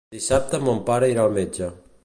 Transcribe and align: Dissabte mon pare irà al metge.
Dissabte 0.13 0.59
mon 0.69 0.81
pare 0.89 1.11
irà 1.15 1.27
al 1.29 1.37
metge. 1.39 1.73